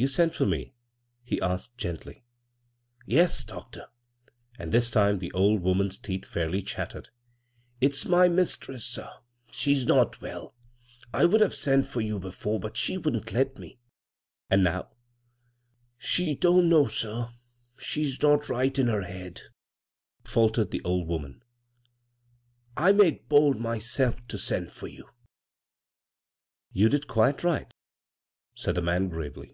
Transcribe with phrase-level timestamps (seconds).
[0.00, 0.72] You sent for me?"
[1.22, 2.24] he asked gently.
[3.04, 3.88] "Yes, doctor,"
[4.58, 7.10] and this time the old vmnan's teeth fairly diattered.
[7.82, 9.10] "Its my mistress, sir.
[9.50, 10.54] She's not welL
[11.12, 13.78] I would have sent for you before, bat she wouldn't let me.""
[14.50, 14.88] And now?""
[15.98, 17.30] SIk don't know, ^.
[17.76, 19.42] She's not right in her head,"
[20.24, 21.42] faltered the old woman."
[22.74, 25.10] I made bold myself to send for you."
[26.72, 27.70] "You did quite right,"
[28.56, 29.52] sMd the man, gravely.